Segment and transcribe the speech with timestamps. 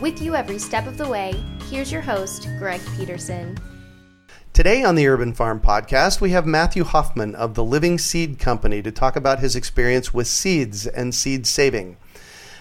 [0.00, 1.34] With you every step of the way,
[1.68, 3.58] here's your host, Greg Peterson.
[4.52, 8.80] Today on the Urban Farm Podcast, we have Matthew Hoffman of the Living Seed Company
[8.80, 11.96] to talk about his experience with seeds and seed saving.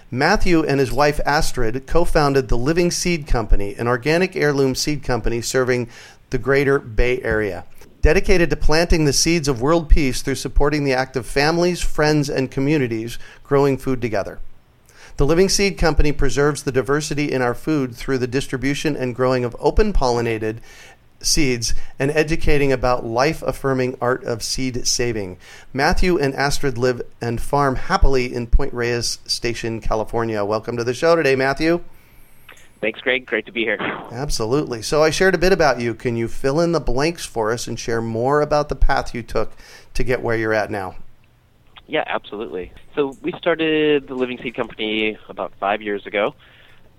[0.10, 5.04] Matthew and his wife Astrid co founded the Living Seed Company, an organic heirloom seed
[5.04, 5.90] company serving
[6.32, 7.66] the greater Bay Area.
[8.02, 12.32] Dedicated to planting the seeds of world peace through supporting the act of families, friends,
[12.32, 14.40] and communities growing food together.
[15.18, 19.44] The Living Seed Company preserves the diversity in our food through the distribution and growing
[19.44, 20.60] of open pollinated
[21.20, 25.40] seeds and educating about life affirming art of seed saving.
[25.74, 30.46] Matthew and Astrid live and farm happily in Point Reyes Station, California.
[30.46, 31.84] Welcome to the show today, Matthew.
[32.80, 33.26] Thanks, Greg.
[33.26, 33.80] Great to be here.
[34.12, 34.84] Absolutely.
[34.84, 35.96] So, I shared a bit about you.
[35.96, 39.24] Can you fill in the blanks for us and share more about the path you
[39.24, 39.54] took
[39.96, 40.94] to get where you're at now?
[41.88, 42.72] Yeah, absolutely.
[42.96, 46.36] So we started the Living Seed Company about five years ago,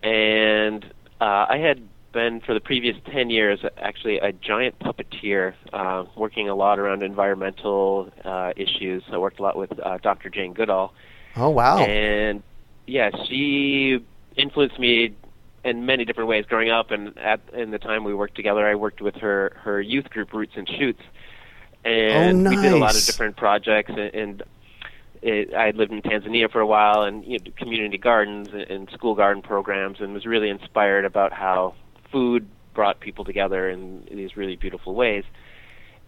[0.03, 0.85] and
[1.21, 6.49] uh, I had been for the previous 10 years actually a giant puppeteer, uh, working
[6.49, 9.03] a lot around environmental uh, issues.
[9.13, 10.31] I worked a lot with uh, Dr.
[10.31, 10.95] Jane Goodall.
[11.37, 11.79] Oh, wow.
[11.79, 12.43] And
[12.87, 14.05] yeah, she
[14.37, 15.15] influenced me
[15.65, 18.77] in many different ways growing up and at in the time we worked together I
[18.77, 21.03] worked with her her youth group Roots and Shoots
[21.85, 22.57] and oh, nice.
[22.57, 24.43] we did a lot of different projects and, and
[25.23, 29.15] I lived in Tanzania for a while and you know, community gardens and, and school
[29.15, 31.75] garden programs, and was really inspired about how
[32.13, 35.25] food brought people together in these really beautiful ways.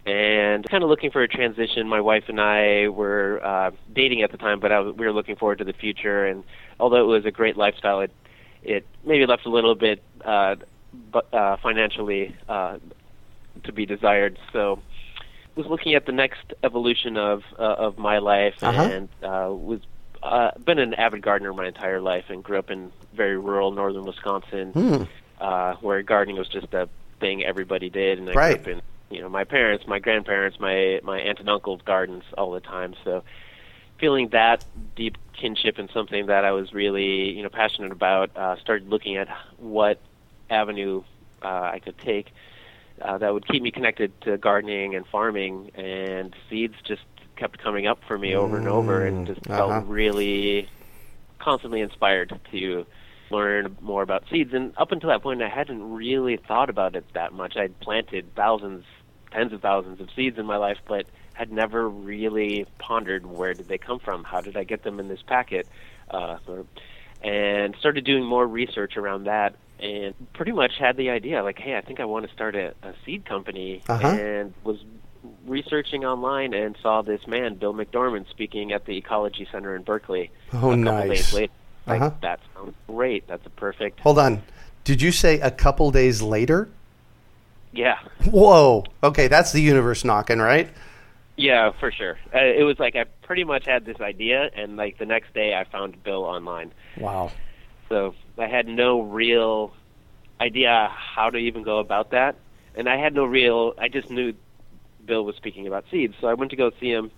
[0.06, 1.88] And kind of looking for a transition.
[1.88, 5.12] My wife and I were uh, dating at the time, but I was, we were
[5.12, 6.27] looking forward to the future.
[6.27, 6.42] And
[6.78, 8.12] although it was a great lifestyle, it
[8.62, 10.56] it maybe left a little bit uh,
[11.10, 12.78] but, uh, financially uh,
[13.65, 14.38] to be desired.
[14.53, 14.81] So
[15.60, 18.82] was looking at the next evolution of uh, of my life uh-huh.
[18.82, 19.81] and uh, was
[20.22, 24.04] uh, been an avid gardener my entire life and grew up in very rural northern
[24.04, 25.03] Wisconsin, hmm.
[25.41, 26.88] uh, where gardening was just a
[27.21, 28.62] thing everybody did, and I right.
[28.62, 32.25] grew up in you know my parents, my grandparents, my my aunt and uncle's gardens
[32.37, 32.94] all the time.
[33.04, 33.22] So
[33.98, 34.65] feeling that
[34.97, 39.16] deep kinship in something that I was really you know passionate about, uh, started looking
[39.16, 39.28] at
[39.59, 40.00] what
[40.48, 41.03] avenue
[41.42, 42.32] uh, I could take
[43.00, 47.02] uh, that would keep me connected to gardening and farming, and seeds just
[47.36, 49.68] kept coming up for me over and over, and Mm, just uh-huh.
[49.68, 50.68] felt really
[51.38, 52.86] constantly inspired to
[53.30, 54.52] learn more about seeds.
[54.52, 57.56] And up until that point, I hadn't really thought about it that much.
[57.56, 58.84] I'd planted thousands,
[59.30, 63.68] tens of thousands of seeds in my life, but had never really pondered where did
[63.68, 64.24] they come from?
[64.24, 65.66] How did I get them in this packet?
[66.10, 66.38] Uh,
[67.22, 71.76] and started doing more research around that and pretty much had the idea like hey
[71.76, 74.08] i think i want to start a, a seed company Uh-huh.
[74.08, 74.78] and was
[75.46, 80.30] researching online and saw this man bill McDorman speaking at the ecology center in berkeley
[80.52, 81.08] Oh, a couple nice.
[81.08, 81.52] days later
[81.86, 82.14] like Uh-huh.
[82.22, 84.42] that sounds great that's a perfect Hold on.
[84.84, 86.68] Did you say a couple days later?
[87.72, 87.98] yeah
[88.30, 88.84] Whoa.
[89.02, 90.68] Okay, that's the universe knocking, right?
[91.36, 94.98] yeah for sure uh, it was like i pretty much had this idea and like
[94.98, 97.30] the next day i found bill online Wow.
[97.90, 99.72] So I had no real
[100.40, 102.36] idea how to even go about that.
[102.76, 104.32] And I had no real, I just knew
[105.04, 106.15] Bill was speaking about seeds.
[106.20, 107.10] So I went to go see him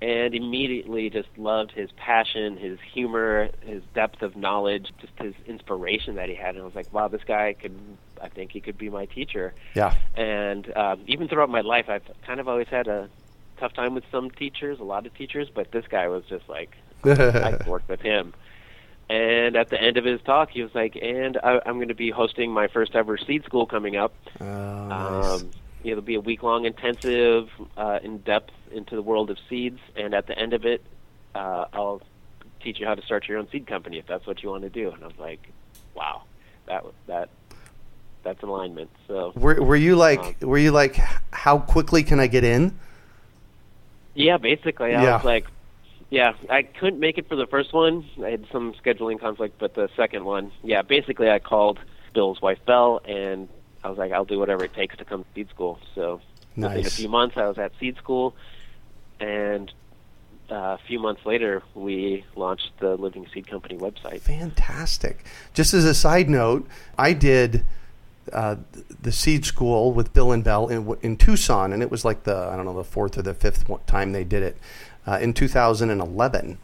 [0.00, 6.14] and immediately just loved his passion, his humor, his depth of knowledge, just his inspiration
[6.14, 6.54] that he had.
[6.54, 7.78] And I was like, wow, this guy could,
[8.22, 9.52] I think he could be my teacher.
[9.74, 9.94] Yeah.
[10.14, 13.10] And um, even throughout my life, I've kind of always had a
[13.58, 16.76] tough time with some teachers, a lot of teachers, but this guy was just like,
[17.04, 18.32] I could work with him.
[19.10, 21.94] And at the end of his talk, he was like, "And I, I'm going to
[21.94, 24.12] be hosting my first ever seed school coming up.
[24.40, 25.40] Oh, nice.
[25.40, 25.50] Um,
[25.82, 29.80] it'll be a week long intensive, uh, in depth into the world of seeds.
[29.96, 30.82] And at the end of it,
[31.34, 32.02] uh, I'll
[32.62, 34.70] teach you how to start your own seed company if that's what you want to
[34.70, 35.40] do." And I was like,
[35.94, 36.24] "Wow,
[36.66, 37.30] that that
[38.22, 38.90] that's alignment.
[39.06, 40.96] So Were, were you like, were you like,
[41.32, 42.78] how quickly can I get in?
[44.14, 45.16] yeah, basically, I Yeah.
[45.16, 45.46] was like,
[46.10, 48.04] yeah, I couldn't make it for the first one.
[48.24, 51.78] I had some scheduling conflict, but the second one, yeah, basically, I called
[52.14, 53.48] Bill's wife Belle, and
[53.84, 55.78] I was like, I'll do whatever it takes to come to seed school.
[55.94, 56.20] So
[56.56, 58.34] within a few months, I was at seed school,
[59.20, 59.70] and
[60.50, 64.20] uh, a few months later, we launched the Living Seed Company website.
[64.20, 65.24] Fantastic.
[65.52, 66.66] Just as a side note,
[66.96, 67.66] I did
[68.32, 68.56] uh,
[69.02, 72.34] the seed school with Bill and Belle in, in Tucson, and it was like the
[72.34, 74.56] I don't know the fourth or the fifth time they did it
[75.08, 76.58] uh, in 2011.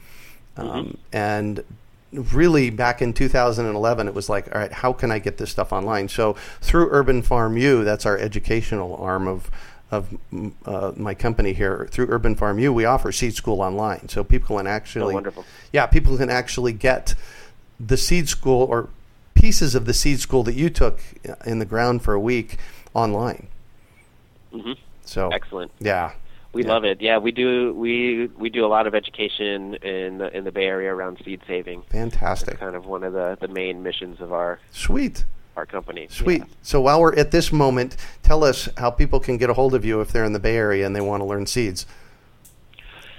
[0.56, 1.64] Um, and
[2.12, 5.72] really, back in 2011, it was like, all right, how can I get this stuff
[5.72, 6.08] online?
[6.08, 9.50] So through Urban Farm U, that's our educational arm of
[9.90, 10.16] of
[10.66, 11.86] uh, my company here.
[11.90, 15.44] Through Urban Farm U, we offer seed school online, so people can actually Oh, wonderful.
[15.72, 17.14] yeah, people can actually get
[17.78, 18.88] the seed school or
[19.34, 20.98] pieces of the seed school that you took
[21.44, 22.58] in the ground for a week
[22.94, 23.46] online.
[24.52, 24.72] hmm
[25.04, 25.70] So Excellent.
[25.80, 26.12] yeah,
[26.54, 26.68] We Yeah.
[26.72, 27.00] love it.
[27.02, 27.74] Yeah, we do.
[27.74, 31.40] We we do a lot of education in the, in the Bay Area around seed
[31.46, 31.82] saving.
[31.90, 35.24] fantastic, It's kind of one of the, the main missions of our sweet,
[35.56, 36.06] our company.
[36.10, 36.38] sweet.
[36.40, 36.44] Yeah.
[36.62, 39.84] So while we're at this moment, tell us how people can get a hold of
[39.84, 41.86] you if they're in the Bay Area and they want to learn seeds.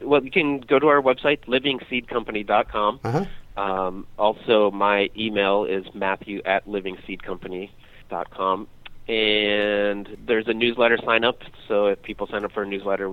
[0.02, 3.00] Well, you can go to our website, livingseedcompany.com.
[3.04, 3.26] Uh-huh.
[3.62, 8.68] Um, also, my email is matthew at livingseedcompany.com.
[9.08, 11.42] And there's a newsletter sign up.
[11.68, 13.12] So if people sign up for a newsletter,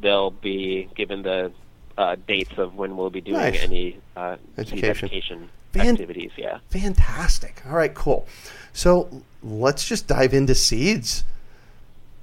[0.00, 1.52] they'll be given the
[1.96, 3.62] uh, dates of when we'll be doing Nice.
[3.62, 4.88] any uh, Education.
[4.90, 6.30] education Fan- activities.
[6.36, 6.58] Yeah.
[6.70, 7.62] Fantastic.
[7.66, 8.26] All right, cool.
[8.72, 11.22] So let's just dive into seeds.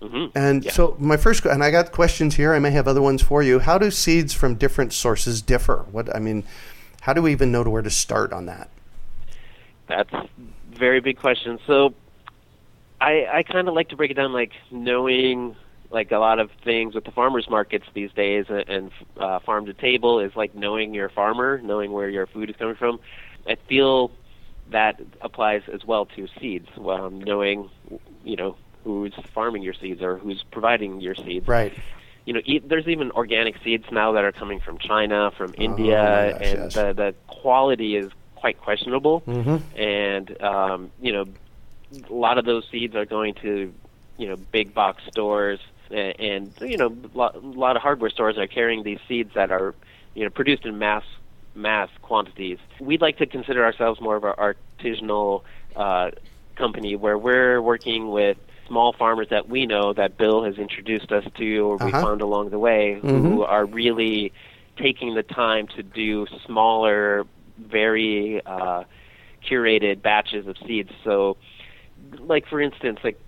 [0.01, 0.71] hmm And Yeah.
[0.71, 2.53] so my first, and I got questions here.
[2.53, 3.59] I may have other ones for you.
[3.59, 5.85] How do seeds from different sources differ?
[5.91, 6.43] What I mean,
[7.01, 8.69] how do we even know to where to start on that?
[9.87, 10.27] That's a
[10.73, 11.59] very big question.
[11.67, 11.93] So
[13.01, 15.55] I I kind of like to break it down like knowing
[15.91, 19.65] like a lot of things with the farmers markets these days and, and uh, farm
[19.67, 22.99] to table is like knowing your farmer, knowing where your food is coming from.
[23.47, 24.11] I feel
[24.71, 26.67] that applies as well to seeds.
[26.77, 27.69] Um, knowing
[28.23, 31.73] you know who's farming your seeds or who's providing your seeds Right.
[32.25, 35.99] you know, e- there's even organic seeds now that are coming from China, from India,
[35.99, 36.73] Oh, gosh, and yes.
[36.73, 39.21] the the quality is quite questionable.
[39.21, 39.61] Mhm.
[39.77, 41.25] And um, you know,
[42.09, 43.73] a lot of those seeds are going to,
[44.17, 45.59] you know, big box stores,
[45.89, 49.75] and, and you know, a lot, of hardware stores are carrying these seeds that are,
[50.13, 51.03] you know, produced in mass
[51.53, 52.57] mass quantities.
[52.79, 55.41] We'd like to consider ourselves more of an artisanal
[55.75, 56.11] uh,
[56.55, 58.37] company where we're working with
[58.67, 62.01] small farmers that we know that Bill has introduced us to or we Uh-huh.
[62.01, 64.33] found along the way who are really
[64.77, 67.25] taking the time to do smaller,
[67.57, 68.83] very uh,
[69.47, 70.91] curated batches of seeds.
[71.03, 71.37] So,
[72.19, 73.19] like for instance, like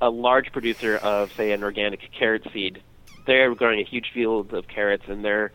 [0.00, 2.82] a large producer of say an organic carrot seed,
[3.26, 5.52] they're growing a huge field of carrots and they're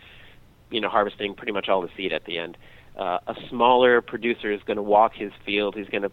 [0.70, 2.58] you know harvesting pretty much all the seed at the end.
[2.98, 5.75] Uh, a smaller producer is going to walk his field.
[5.75, 6.12] He's going to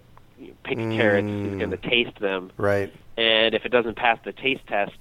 [0.65, 1.29] pick carrots.
[1.29, 2.91] He's going to taste them, Right.
[3.19, 4.97] and if it doesn't pass the taste test,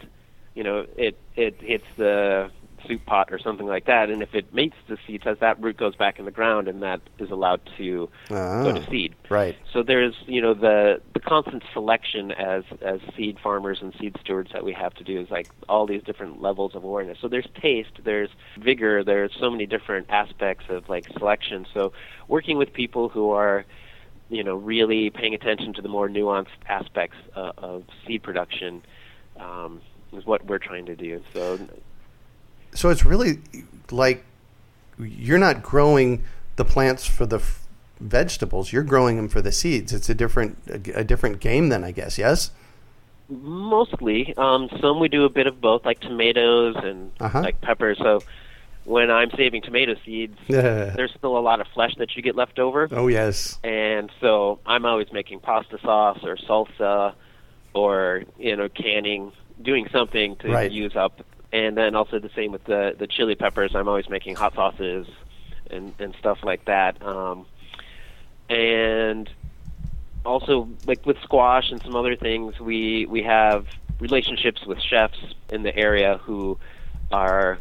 [0.55, 2.51] you know it it hits the
[2.87, 4.09] soup pot or something like that.
[4.09, 6.81] And if it mates the seeds, test, that root goes back in the ground, and
[6.83, 8.63] that is allowed to Ah.
[8.63, 9.15] go to seed.
[9.29, 9.55] Right.
[9.73, 14.51] So there's you know the the constant selection as as seed farmers and seed stewards
[14.53, 17.17] that we have to do is like all these different levels of awareness.
[17.21, 21.65] So there's taste, there's vigor, there's so many different aspects of like selection.
[21.73, 21.91] So
[22.27, 23.65] working with people who are
[24.29, 28.81] you know really paying attention to the more nuanced aspects uh, of seed production
[29.39, 29.81] um,
[30.13, 31.21] is what we're trying to do.
[31.33, 31.59] So
[32.73, 33.39] So it's really
[33.91, 34.23] like
[34.99, 36.23] you're not growing
[36.55, 37.67] the plants for the f-
[37.99, 38.71] vegetables.
[38.73, 39.93] You're growing them for the seeds.
[39.93, 42.17] It's a different a, a different game then, I guess.
[42.17, 42.51] Yes.
[43.29, 44.33] Mostly.
[44.37, 47.41] Um, some we do a bit of both, like tomatoes and Uh-huh.
[47.41, 47.97] like peppers.
[47.99, 48.21] So
[48.85, 52.57] when I'm saving tomato seeds, there's still a lot of flesh that you get left
[52.59, 52.87] over.
[52.91, 53.59] oh yes.
[53.63, 57.13] And so I'm always making pasta sauce or salsa
[57.73, 60.71] or, you know, canning, doing something to Right.
[60.71, 61.21] use up.
[61.51, 63.73] And then also the same with the, the chili peppers.
[63.75, 65.07] I'm always making hot sauces
[65.71, 67.01] and, and stuff like that.
[67.05, 67.45] Um,
[68.49, 69.29] and
[70.25, 73.65] also like with squash and some other things we we have
[73.99, 75.17] relationships with chefs
[75.49, 76.57] in the area who
[77.11, 77.57] are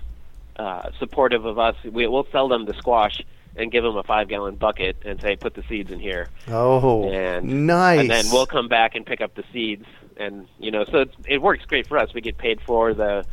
[0.56, 3.22] uh, supportive of us we, we'll sell them the squash
[3.56, 7.08] and give them a five gallon bucket and say put the seeds in here Oh,
[7.10, 8.00] and nice.
[8.00, 11.14] and then we'll come back and pick up the seeds and you know so it's,
[11.26, 13.24] it works great for us we get paid for the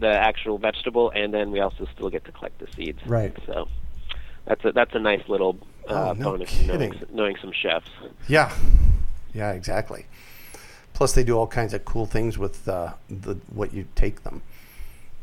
[0.00, 3.36] the actual vegetable and then we also still get to collect the seeds Right.
[3.46, 3.68] so
[4.44, 7.90] that's a that's a nice little uh, Oh, no bonus knowing, knowing some chefs
[8.28, 8.52] Yeah.
[9.34, 10.06] Yeah, exactly.
[10.94, 14.40] Plus, they do all kinds of cool things with uh, the what you take them.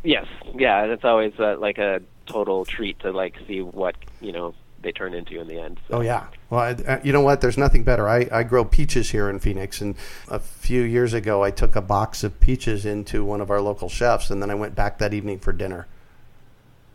[0.04, 4.54] Yes, yeah, it's always uh, like a total treat to like see what you know
[4.84, 5.80] they turn into in the end.
[5.88, 5.96] So.
[5.96, 6.28] Oh yeah.
[6.50, 7.42] Well, I, uh, you know what?
[7.42, 8.08] There's nothing better.
[8.08, 9.96] I, I grow peaches here in Phoenix, and
[10.28, 13.90] a few years ago, I took a box of peaches into one of our local
[13.90, 15.88] chefs, and then I went back that evening for dinner.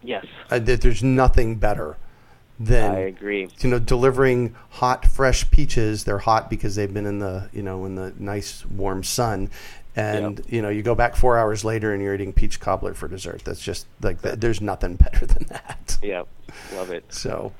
[0.02, 0.26] Yes.
[0.50, 1.96] I, there's nothing better
[2.60, 3.48] than I agree.
[3.60, 6.04] You know, delivering hot, fresh peaches.
[6.04, 9.50] They're hot because they've been in the you know in the nice warm sun,
[9.98, 10.46] and yep.
[10.48, 13.42] you know you go back four hours later and you're eating peach cobbler for dessert.
[13.44, 15.98] That's just like there's nothing better than that.
[16.02, 16.22] Yeah,
[16.74, 17.04] love it.
[17.12, 17.52] So,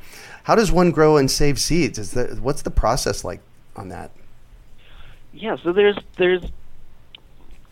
[0.45, 1.99] how does one grow and save seeds?
[1.99, 3.40] Is that what's the process like
[3.75, 4.12] on that?
[5.33, 6.42] Yeah, so there's there's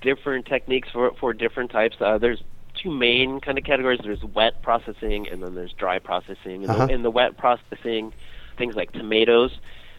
[0.00, 1.96] different techniques for for different types.
[2.00, 2.42] Uh, there's
[2.74, 4.00] two main kind of categories.
[4.02, 6.64] There's wet processing and then there's dry processing.
[6.64, 6.86] In, uh-huh.
[6.86, 8.12] the, in the wet processing,
[8.58, 9.56] things like tomatoes,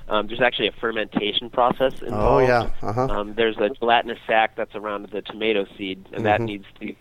[0.10, 2.44] um, there's actually a fermentation process involved.
[2.44, 2.70] Oh yeah.
[2.82, 3.08] Uh-huh.
[3.08, 6.24] Um, there's a gelatinous sac that's around the tomato seed, and mm-hmm.
[6.24, 6.96] that needs to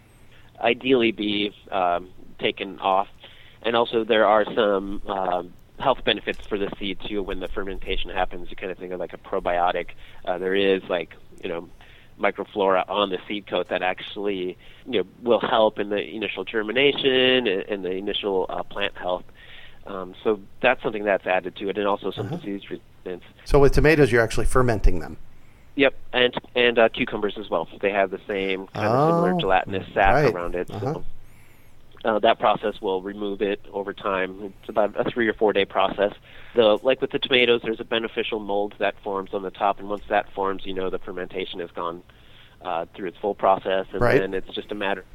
[0.60, 2.08] ideally be um,
[2.38, 3.08] taken off.
[3.62, 7.22] And also, there are some um, health benefits for the seed too.
[7.22, 9.90] When the fermentation happens, you kind of think of like a probiotic.
[10.24, 11.68] Uh, there is like you know
[12.18, 17.46] microflora on the seed coat that actually you know will help in the initial germination
[17.46, 19.24] and, and the initial uh, plant health.
[19.86, 22.36] Um, so that's something that's added to it, and also some uh-huh.
[22.36, 22.62] disease
[23.44, 25.16] So with tomatoes, you're actually fermenting them.
[25.76, 27.68] Yep, and and uh, cucumbers as well.
[27.80, 30.34] They have the same kind of similar oh, gelatinous sap right.
[30.34, 30.70] around it.
[30.70, 30.94] Uh-huh.
[30.94, 31.04] So
[32.06, 34.54] uh, that process will remove it over time.
[34.60, 36.12] It's about a three or four day process.
[36.54, 39.88] The like with the tomatoes, there's a beneficial mold that forms on the top, and
[39.88, 42.02] once that forms, you know the fermentation has gone
[42.62, 44.20] uh, through its full process, and right.
[44.20, 45.06] then it's just a matter of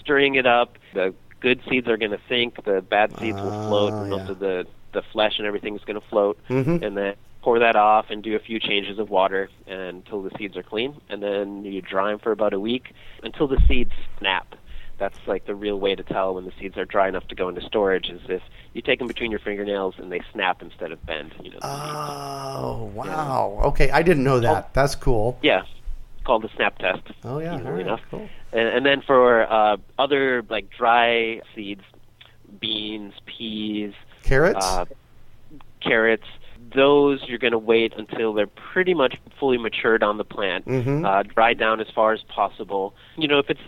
[0.00, 0.78] stirring it up.
[0.94, 4.16] The good seeds are going to sink, the bad seeds will float, and yeah.
[4.16, 6.82] most of the the flesh and everything is going to float, mm-hmm.
[6.82, 7.14] and then
[7.46, 11.00] pour that off and do a few changes of water until the seeds are clean,
[11.08, 14.56] and then you dry them for about a week until the seeds snap
[14.98, 17.48] that's like the real way to tell when the seeds are dry enough to go
[17.48, 21.06] into storage is if you take them between your fingernails and they snap instead of
[21.06, 21.34] bend.
[21.40, 21.58] You know.
[21.62, 23.58] Oh wow!
[23.60, 23.66] Yeah.
[23.68, 24.64] Okay, I didn't know that.
[24.64, 25.38] Oh, That's cool.
[25.40, 25.66] Yeah,
[26.24, 27.02] called the snap test.
[27.22, 28.00] Oh yeah, right, enough.
[28.10, 28.28] Cool.
[28.52, 31.84] And, and then for uh, other like dry seeds,
[32.58, 33.92] beans, peas,
[34.24, 34.86] carrots, uh,
[35.80, 36.26] carrots.
[36.74, 41.04] Those you're going to wait until they're pretty much fully matured on the plant, mm-hmm.
[41.04, 42.94] uh, dried down as far as possible.
[43.16, 43.60] You know, if it's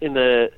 [0.00, 0.50] in the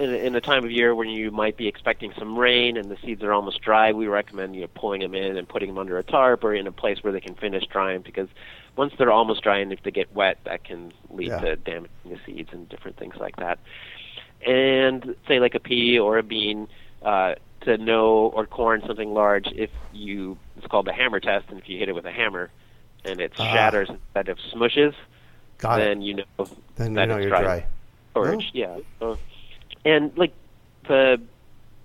[0.00, 2.96] in, in a time of year when you might be expecting some rain and the
[3.04, 5.98] seeds are almost dry, we recommend you know, pulling them in and putting them under
[5.98, 8.28] a tarp or in a place where they can finish drying because
[8.76, 11.40] once they're almost dry and if they get wet, that can lead yeah.
[11.40, 13.58] to damaging the seeds and different things like that.
[14.46, 16.68] And say like a pea or a bean,
[17.02, 21.58] uh, to know or corn something large, if you it's called the hammer test, and
[21.58, 22.50] if you hit it with a hammer
[23.04, 23.52] and it Ah.
[23.52, 24.94] shatters instead of smushes,
[25.58, 26.04] Got then it.
[26.04, 27.42] you know Then that you know it's you're dry.
[27.42, 27.66] dry.
[28.12, 28.44] storage.
[28.46, 28.58] Oh.
[28.58, 28.78] Yeah.
[29.00, 29.16] Uh,
[29.84, 30.32] and like
[30.88, 31.20] the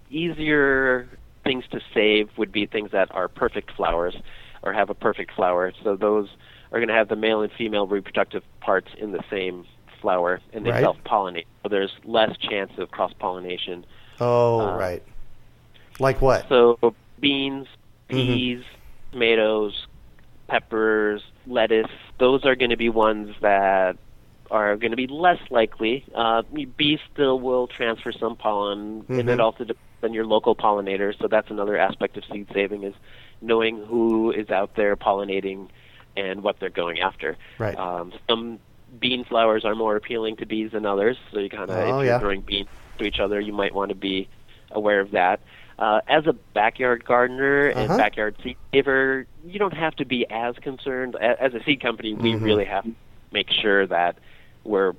[0.09, 1.07] easier
[1.43, 4.15] things to save would be things that are perfect flowers
[4.63, 5.71] or have a perfect flower.
[5.83, 6.27] So those
[6.71, 9.65] are going to have the male and female reproductive parts in the same
[10.01, 10.83] flower and they Right.
[10.83, 11.45] self-pollinate.
[11.63, 13.85] So there's less chance of cross-pollination.
[14.19, 15.03] Oh Uh, right.
[15.99, 16.47] Like what?
[16.49, 16.77] So
[17.19, 17.67] beans,
[18.11, 18.31] Mm-hmm.
[18.31, 18.63] peas,
[19.11, 19.73] tomatoes,
[20.49, 21.87] peppers, lettuce,
[22.19, 23.97] those are going to be ones that
[24.51, 26.05] are going to be less likely.
[26.15, 26.43] Uh,
[26.77, 29.33] bees still will transfer some pollen, and Mhm.
[29.33, 31.17] it also depends on your local pollinators.
[31.19, 32.93] So that's another aspect of seed saving is
[33.41, 35.69] knowing who is out there pollinating
[36.15, 37.37] and what they're going after.
[37.57, 37.77] Right.
[37.77, 38.59] Um, some
[38.99, 42.05] bean flowers are more appealing to bees than others, so you kind of Oh, if
[42.05, 42.11] yeah.
[42.11, 44.29] you're throwing beans to each other, you might want to be
[44.71, 45.41] aware of that.
[45.77, 47.79] Uh, as a backyard gardener Uh-huh.
[47.81, 51.15] and backyard seed saver, you don't have to be as concerned.
[51.17, 52.41] As a seed company, we Mhm.
[52.43, 52.95] really have to
[53.31, 54.19] make sure that
[54.63, 54.93] we're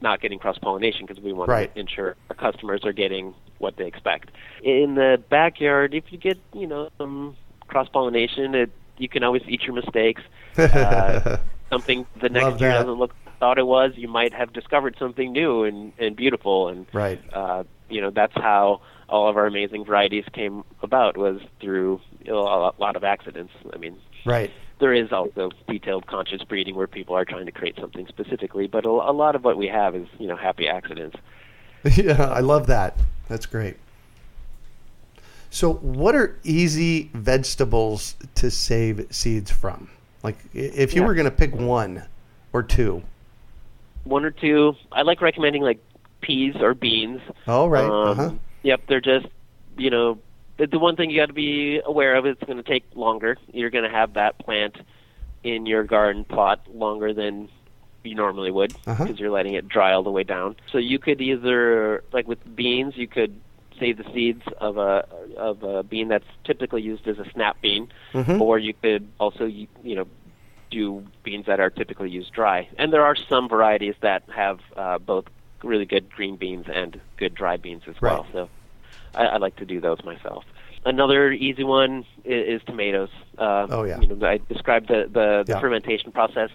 [0.00, 1.72] not getting cross pollination because we want Right.
[1.74, 4.30] to ensure our customers are getting what they expect.
[4.62, 7.36] In the backyard, if you get you know some
[7.68, 10.22] cross pollination, it you can always eat your mistakes.
[10.58, 11.36] Uh,
[11.70, 15.64] something the next year doesn't look thought it was, you might have discovered something new
[15.64, 16.68] and, and beautiful.
[16.68, 17.20] And right.
[17.32, 18.80] uh, you know that's how
[19.12, 23.52] all of our amazing varieties came about was through you know, a lot- of accidents.
[23.72, 24.50] I mean, Right.
[24.78, 28.86] there is also detailed conscious breeding where people are trying to create something specifically, but
[28.86, 31.16] a, a lot of what we have is you know happy accidents.
[31.96, 32.96] yeah, I love that.
[33.28, 33.76] That's great.
[35.50, 39.90] So, what are easy vegetables to save seeds from?
[40.22, 41.06] Like, if you Yeah.
[41.08, 42.04] were going to pick one
[42.54, 43.02] or two.
[44.04, 44.74] One or two.
[44.90, 45.78] I like recommending like
[46.22, 47.20] peas or beans.
[47.46, 47.84] Oh, right.
[47.84, 48.30] Um, uh-huh.
[48.62, 49.26] Yep, they're just
[49.76, 50.18] you know
[50.58, 52.84] the, the one thing you got to be aware of is it's going to take
[52.94, 53.36] longer.
[53.52, 54.76] You're going to have that plant
[55.42, 57.48] in your garden plot longer than
[58.04, 59.04] you normally would Uh-huh.
[59.04, 60.56] because you're letting it dry all the way down.
[60.70, 63.34] So you could either like with beans, you could
[63.78, 67.88] save the seeds of a of a bean that's typically used as a snap bean,
[68.12, 68.40] Mhm.
[68.40, 70.06] or you could also you, you know
[70.70, 72.66] do beans that are typically used dry.
[72.78, 75.26] And there are some varieties that have uh, both
[75.64, 78.22] really good green beans and good dry beans as well.
[78.24, 78.32] Right.
[78.32, 78.48] So
[79.14, 80.44] I, I like to do those myself.
[80.84, 83.10] Another easy one is, is tomatoes.
[83.38, 84.00] Uh, Oh, yeah.
[84.00, 85.60] You know, I described the the, the Yeah.
[85.60, 86.50] fermentation process.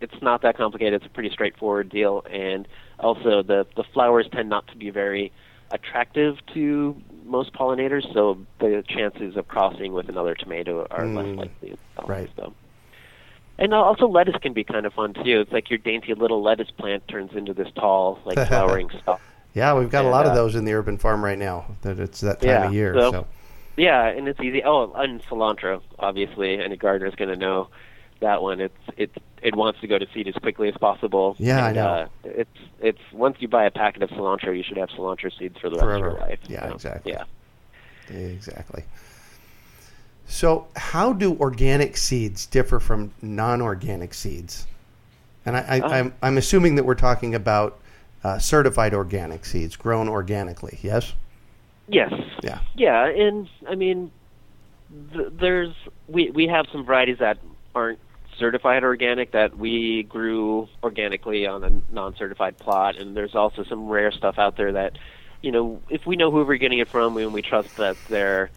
[0.00, 0.94] It's not that complicated.
[1.02, 2.66] It's a pretty straightforward deal, and
[2.98, 5.30] also the the flowers tend not to be very
[5.72, 11.16] attractive to most pollinators, so the chances of crossing with another tomato are Mm.
[11.16, 11.72] less likely.
[11.72, 12.06] as well.
[12.08, 12.30] Right.
[12.36, 12.54] So.
[13.60, 15.40] And also lettuce can be kind of fun too.
[15.40, 19.20] It's like your dainty little lettuce plant turns into this tall, like flowering stuff.
[19.54, 21.66] Yeah, we've got a And, lot of uh, those in the urban farm right now.
[21.82, 22.94] That it's that time Yeah, of year.
[22.94, 23.26] so- So,
[23.76, 24.62] Yeah, and it's easy.
[24.64, 27.68] Oh, and cilantro, obviously, any gardener's going to know
[28.20, 28.60] that one.
[28.60, 29.10] It's it
[29.42, 31.34] it wants to go to seed as quickly as possible.
[31.38, 31.86] Yeah, I and, know.
[31.88, 35.58] Uh, it's it's once you buy a packet of cilantro, you should have cilantro seeds
[35.58, 36.38] for the rest of your life.
[36.48, 37.12] Yeah, So, exactly.
[37.12, 37.24] Yeah.
[38.16, 38.84] exactly.
[40.30, 44.66] So, how do organic seeds differ from non-organic seeds?
[45.44, 47.78] And I, I, I'm I'm assuming that we're talking about
[48.22, 50.78] uh, certified organic seeds grown organically.
[50.82, 51.12] Yes.
[51.88, 52.12] Yes.
[52.42, 52.60] Yeah.
[52.74, 54.12] Yeah, and I mean,
[55.12, 55.74] th- there's
[56.06, 57.38] we we have some varieties that
[57.74, 57.98] aren't
[58.38, 64.12] certified organic that we grew organically on a non-certified plot, and there's also some rare
[64.12, 64.96] stuff out there that,
[65.42, 68.50] you know, if we know who we're getting it from and we trust that they're,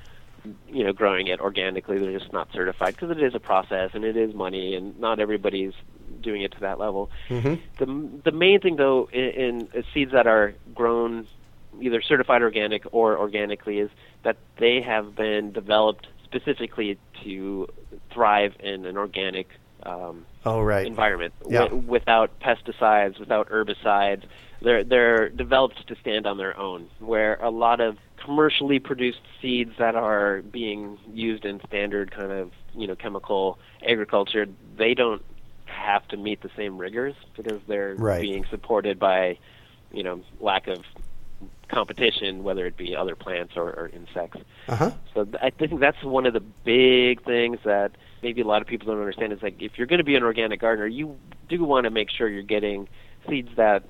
[0.67, 4.03] you know, growing it organically, they're just not certified because it is a process and
[4.03, 5.73] it is money, and not everybody's
[6.21, 7.09] doing it to that level.
[7.29, 7.55] Mm-hmm.
[7.79, 11.27] The the main thing though in, in seeds that are grown
[11.81, 13.89] either certified organic or organically is
[14.23, 17.67] that they have been developed specifically to
[18.13, 19.47] thrive in an organic
[19.83, 20.85] um, Oh, right.
[20.85, 21.65] environment Yeah.
[21.65, 24.23] wi- without pesticides, without herbicides.
[24.61, 26.89] They're they're developed to stand on their own.
[26.99, 32.51] Where a lot of commercially produced seeds that are being used in standard kind of
[32.75, 35.23] you know chemical agriculture, they don't
[35.65, 38.21] have to meet the same rigors because they're Right.
[38.21, 39.37] being supported by
[39.91, 40.83] you know lack of
[41.69, 44.39] competition, whether it be other plants or, or insects.
[44.67, 44.91] Uh huh.
[45.13, 48.67] So th- I think that's one of the big things that maybe a lot of
[48.67, 51.17] people don't understand is like if you're going to be an organic gardener, you
[51.49, 52.87] do want to make sure you're getting
[53.27, 53.83] seeds that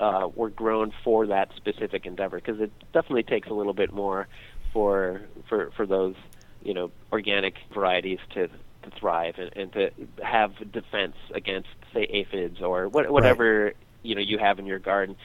[0.00, 4.26] uh, were grown for that specific endeavor because it definitely takes a little bit more
[4.72, 6.14] for for for those
[6.62, 9.90] you know organic varieties to to thrive and, and to
[10.22, 15.16] have defense against say aphids or what, whatever you know you have in your garden.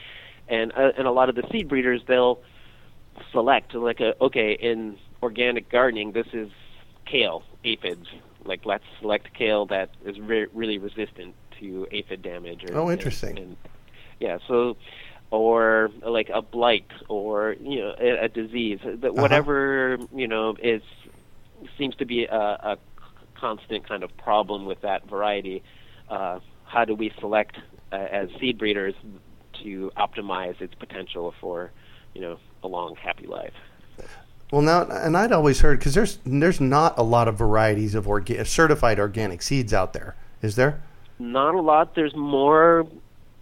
[0.48, 2.40] And uh, and a lot of the seed breeders they'll
[3.32, 6.50] select like a okay in organic gardening this is
[7.06, 8.06] kale aphids.
[8.44, 13.30] Like let's select kale that is re- really resistant to aphid damage or, Oh, interesting.
[13.30, 13.56] and, and
[14.20, 14.76] yeah so
[15.30, 20.82] or like a blight or you know a, a disease that whatever you know is
[21.78, 22.78] seems to be a, a
[23.34, 25.62] constant kind of problem with that variety
[26.08, 27.56] uh, how do we select
[27.92, 28.94] uh, as seed breeders
[29.62, 31.72] to optimize its potential for
[32.14, 33.54] you know a long happy life?
[34.52, 38.06] Well, now, and I'd always heard because there's there's not a lot of varieties of
[38.06, 40.82] orga- certified organic seeds out there, is there?
[41.18, 41.94] not a lot.
[41.94, 42.86] There's more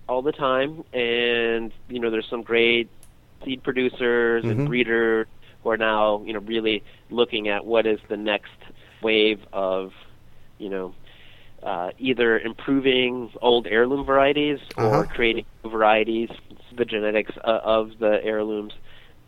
[0.08, 2.90] all the time and you know there's some great
[3.44, 4.50] seed producers Mhm.
[4.50, 5.26] and breeders
[5.62, 8.50] who are now you know really looking at what is the next
[9.02, 9.90] wave of
[10.58, 10.94] you know
[11.62, 15.06] uh, either improving old heirloom varieties or Uh-huh.
[15.06, 16.28] creating new varieties
[16.76, 18.72] the genetics uh, of the heirlooms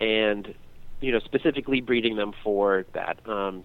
[0.00, 0.54] and
[1.00, 3.64] you know specifically breeding them for that um,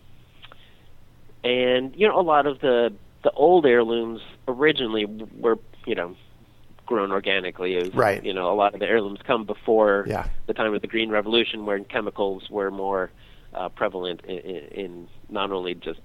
[1.43, 2.91] and you know a lot of the
[3.23, 6.15] the old heirlooms originally were you know
[6.91, 7.75] grown organically.
[7.81, 8.23] Was, Right.
[8.23, 10.25] You know, a lot of the heirlooms come before Yeah.
[10.47, 13.09] the time of the Green Revolution, where chemicals were more
[13.53, 15.99] uh, prevalent in, in, in not only just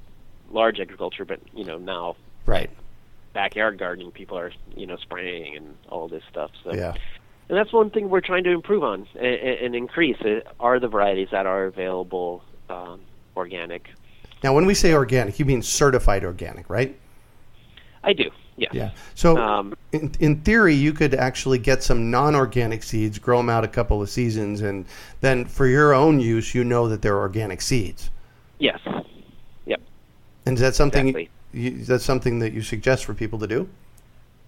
[0.51, 2.70] large agriculture, but you know now Right.
[3.33, 6.51] backyard gardening, people are you know spraying and all this stuff.
[6.62, 6.94] So Yeah.
[7.49, 9.27] and that's one thing we're trying to improve on and,
[9.64, 13.01] and increase uh, are the varieties that are available um,
[13.37, 13.88] organic.
[14.44, 16.96] Now, when we say organic, you mean certified organic, right?
[18.05, 18.71] I do, yes.
[18.75, 18.90] Yeah.
[19.14, 23.64] So, Um, in, in theory, you could actually get some non-organic seeds, grow them out
[23.64, 24.85] a couple of seasons, and
[25.21, 28.11] then for your own use, you know that they're organic seeds.
[28.59, 28.81] Yes.
[29.66, 29.81] Yep.
[30.47, 31.09] And is that something?
[31.09, 31.31] Exactly.
[31.53, 33.69] You, is that something that you suggest for people to do?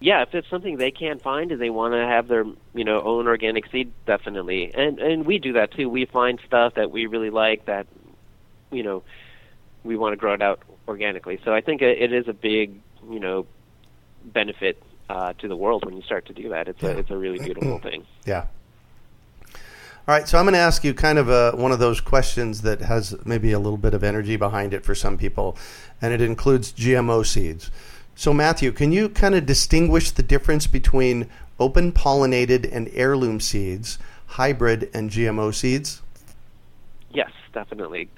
[0.01, 3.01] Yeah, if it's something they can't find and they want to have their you know
[3.01, 4.73] own organic seed, definitely.
[4.73, 5.89] And and we do that too.
[5.89, 7.87] We find stuff that we really like that
[8.71, 9.03] you know
[9.83, 11.39] we want to grow it out organically.
[11.43, 13.45] So I think it is a big you know
[14.23, 16.67] benefit uh, to the world when you start to do that.
[16.67, 18.05] It's a it's a really beautiful thing.
[18.25, 18.47] Yeah.
[20.09, 22.63] All right, so I'm going to ask you kind of a, one of those questions
[22.63, 25.55] that has maybe a little bit of energy behind it for some people,
[26.01, 27.69] and it includes GMO seeds.
[28.15, 31.29] So, Matthew, can you kind of distinguish the difference between
[31.59, 36.01] open pollinated and heirloom seeds, hybrid and GMO seeds?
[37.11, 38.09] Yes, definitely.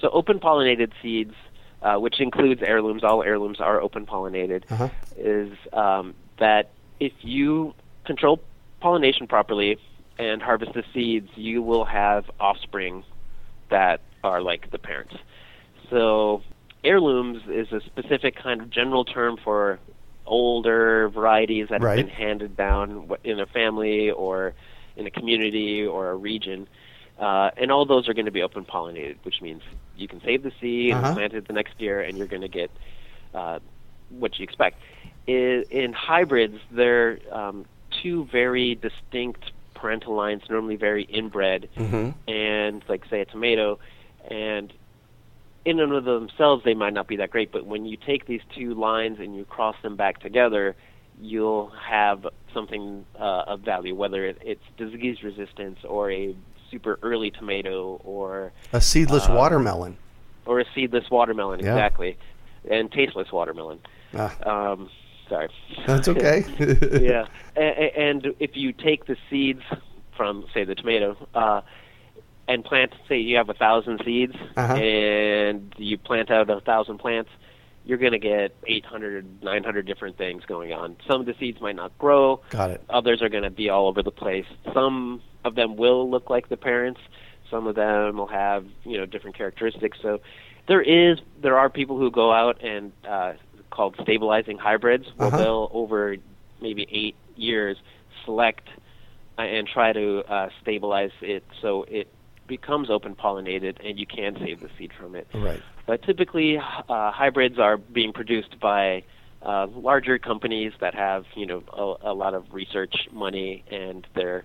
[0.00, 1.34] So, open pollinated seeds,
[1.82, 4.88] uh, which includes heirlooms, all heirlooms are open pollinated, Uh-huh.
[5.16, 8.40] is um, that if you control
[8.80, 9.78] pollination properly
[10.18, 13.04] and harvest the seeds, you will have offspring
[13.70, 15.14] that are like the parents.
[15.90, 16.42] So,
[16.84, 19.78] heirlooms is a specific kind of general term for
[20.26, 21.98] older varieties that Right.
[21.98, 24.54] have been handed down in a family or
[24.96, 26.68] in a community or a region.
[27.18, 29.62] Uh, and all those are going to be open pollinated, which means
[29.98, 31.06] you can save the seed Uh-huh.
[31.06, 32.70] and plant it the next year, and you're going to get
[33.34, 33.58] uh,
[34.08, 34.76] what you expect.
[35.26, 37.66] In, in hybrids, they're um,
[38.02, 42.14] two very distinct parental lines, normally very inbred, Mhm.
[42.26, 43.78] and like say a tomato,
[44.30, 44.72] and
[45.64, 48.40] in and of themselves they might not be that great, but when you take these
[48.56, 50.74] two lines and you cross them back together,
[51.20, 56.34] you'll have something uh, of value, whether it, it's disease resistance or a
[56.70, 59.96] super early tomato or A seedless Uh, watermelon.
[60.46, 61.72] or a seedless watermelon, Yeah.
[61.74, 62.16] exactly,
[62.70, 63.78] and tasteless watermelon.
[64.16, 64.34] Ah,
[64.72, 64.90] Um,
[65.28, 65.48] sorry.
[65.86, 66.44] that's okay.
[67.02, 67.26] yeah,
[67.56, 69.62] a- a- and if you take the seeds
[70.16, 71.60] from, say, the tomato, uh,
[72.48, 74.74] and plant, say, you have a thousand seeds, Uh-huh.
[74.74, 77.30] and you plant out a thousand plants,
[77.84, 80.96] you're going to get 800, 900 different things going on.
[81.06, 82.40] Some of the seeds might not grow.
[82.50, 82.82] Got it.
[82.90, 84.44] Others are going to be all over the place.
[84.74, 87.00] Some of them will look like the parents.
[87.50, 89.98] Some of them will have, you know, different characteristics.
[90.02, 90.20] So
[90.66, 93.34] there is, there are people who go out and uh,
[93.70, 95.36] called stabilizing hybrids, where Uh-huh.
[95.38, 96.16] they'll over
[96.60, 97.76] maybe eight years
[98.24, 98.68] select
[99.38, 102.08] uh, and try to uh, stabilize it so it
[102.46, 105.26] becomes open pollinated and you can save the seed from it.
[105.34, 105.62] Right.
[105.86, 109.04] But typically, uh, hybrids are being produced by
[109.42, 114.44] uh, larger companies that have, you know, a, a lot of research money, and they're,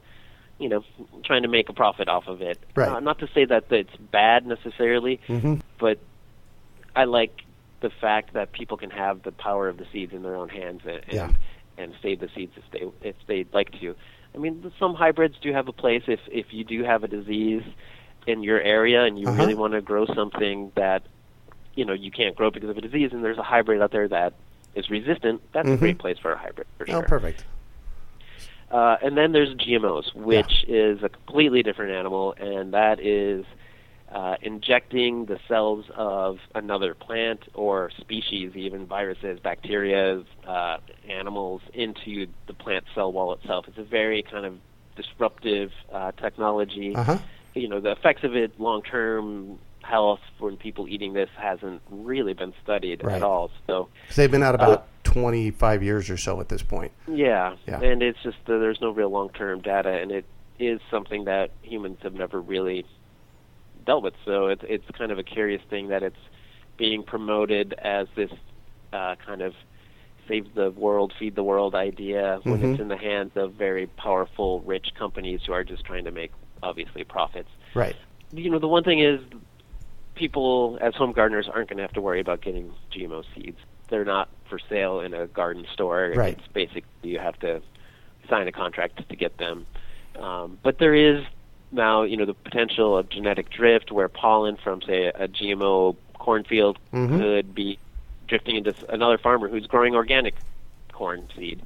[0.60, 0.84] you know,
[1.26, 2.64] trying to make a profit off of it.
[2.76, 2.90] Right.
[2.90, 6.00] Uh, not to say that it's bad necessarily, hmm but
[6.96, 7.32] I like
[7.82, 10.82] the fact that people can have the power of the seeds in their own hands
[10.86, 11.30] and and, Yeah.
[11.78, 13.96] and save the seeds if they if they'd like to.
[14.36, 17.64] I mean, some hybrids do have a place if if you do have a disease
[18.26, 19.38] in your area and you Uh-huh.
[19.38, 21.04] really want to grow something that
[21.76, 24.08] you know you can't grow because of a disease, and there's a hybrid out there
[24.08, 24.34] that
[24.76, 25.42] is resistant.
[25.52, 25.74] That's Mhm.
[25.74, 27.04] a great place for a hybrid for Oh, sure.
[27.04, 27.42] perfect.
[28.74, 33.46] Uh, and then there's GMOs, which is a completely different animal, and that is
[34.12, 42.26] uh, injecting the cells of another plant or species, even viruses, bacteria, uh, animals, into
[42.48, 43.66] the plant cell wall itself.
[43.68, 44.58] It's a very kind of
[44.96, 46.96] disruptive uh, technology.
[46.96, 47.18] Uh huh.
[47.54, 52.34] You know, the effects of it long term health when people eating this hasn't really
[52.34, 53.16] been studied Right.
[53.18, 53.52] at all.
[53.68, 56.92] So They've been out about 25 years or so at this point.
[57.08, 57.80] Yeah, Yeah.
[57.82, 60.26] and it's just uh, there's no real long-term data, and it
[60.60, 62.86] is something that humans have never really
[63.86, 64.16] dealt with.
[64.26, 66.18] So it's it's kind of a curious thing that it's
[66.78, 68.32] being promoted as this
[68.92, 69.54] uh, kind of
[70.28, 72.72] save the world, feed the world idea when Mhm.
[72.74, 76.32] it's in the hands of very powerful, rich companies who are just trying to make
[76.64, 77.50] obviously profits.
[77.76, 77.96] Right.
[78.32, 79.20] You know, the one thing is
[80.16, 83.58] people as home gardeners aren't going to have to worry about getting GMO seeds.
[83.90, 86.14] They're not for sale in a garden store.
[86.16, 86.38] Right.
[86.38, 87.62] It's basically you have to
[88.30, 89.66] sign a contract to get them.
[90.18, 91.24] Um, but there is
[91.72, 96.78] now, you know, the potential of genetic drift where pollen from, say, a GMO cornfield
[96.94, 97.20] Mhm.
[97.20, 97.78] could be
[98.28, 100.36] drifting into another farmer who's growing organic
[100.94, 101.62] corn seed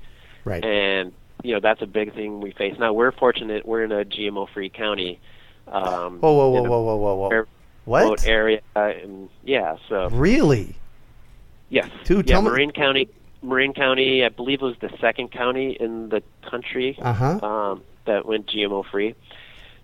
[0.46, 0.64] Right.
[0.66, 1.12] and
[1.44, 2.94] you know that's a big thing we face now.
[2.94, 5.20] We're fortunate; we're in a GMO-free county.
[5.68, 7.46] Um, Whoa, whoa, whoa, whoa, whoa, whoa, whoa.
[7.86, 8.26] What?
[8.28, 8.62] area?
[8.76, 10.76] And yeah, so Really?
[11.70, 13.10] Yes, Two- yeah, tell me- Marin County.
[13.44, 17.46] Marin County, I believe, was the second county in the country Uh huh.
[17.46, 19.14] um, that went GMO-free.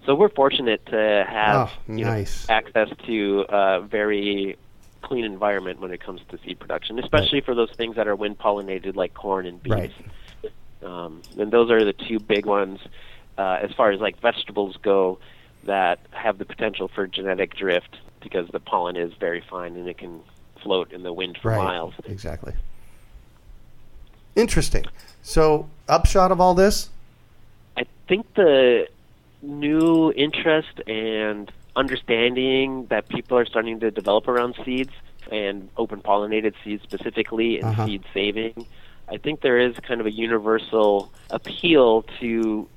[0.05, 4.57] So we're fortunate to have Oh, you know, access to a very
[5.01, 8.39] clean environment when it comes to seed production, especially for those things that are wind
[8.39, 9.91] pollinated like corn and beans.
[10.43, 10.51] Right.
[10.83, 12.79] Um, and those are the two big ones
[13.37, 15.19] uh, as far as like vegetables go
[15.65, 19.97] that have the potential for genetic drift because the pollen is very fine and it
[19.97, 20.19] can
[20.63, 21.58] float in the wind for Right.
[21.58, 21.93] miles.
[22.08, 22.54] Exactly.
[24.36, 24.86] Interesting.
[25.21, 26.89] So, upshot of all this?
[27.78, 28.88] I think the
[29.41, 34.91] new interest and understanding that people are starting to develop around seeds
[35.32, 37.86] and open pollinated seeds specifically and Uh-huh.
[37.86, 38.67] seed saving
[39.10, 42.69] I think there is kind of a universal appeal to